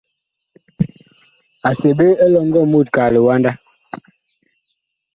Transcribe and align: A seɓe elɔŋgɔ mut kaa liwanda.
A 1.67 1.69
seɓe 1.79 2.05
elɔŋgɔ 2.23 2.61
mut 2.71 2.87
kaa 2.95 3.11
liwanda. 3.13 3.51